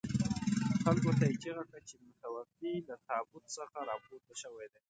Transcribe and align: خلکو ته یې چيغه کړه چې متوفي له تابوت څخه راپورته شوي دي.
خلکو 0.83 1.11
ته 1.19 1.23
یې 1.29 1.35
چيغه 1.43 1.63
کړه 1.69 1.79
چې 1.87 1.95
متوفي 2.05 2.73
له 2.87 2.95
تابوت 3.07 3.45
څخه 3.57 3.77
راپورته 3.89 4.33
شوي 4.41 4.67
دي. 4.73 4.79